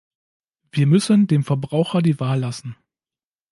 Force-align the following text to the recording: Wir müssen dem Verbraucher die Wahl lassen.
Wir 0.71 0.87
müssen 0.87 1.27
dem 1.27 1.43
Verbraucher 1.43 2.01
die 2.01 2.19
Wahl 2.19 2.39
lassen. 2.39 2.75